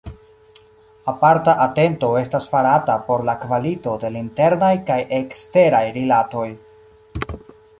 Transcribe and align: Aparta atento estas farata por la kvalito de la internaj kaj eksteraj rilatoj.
Aparta 1.11 1.53
atento 1.65 2.09
estas 2.21 2.47
farata 2.53 2.95
por 3.09 3.25
la 3.27 3.35
kvalito 3.43 3.93
de 4.05 4.11
la 4.15 4.25
internaj 4.25 4.73
kaj 4.89 4.99
eksteraj 5.19 5.83
rilatoj. 5.99 6.47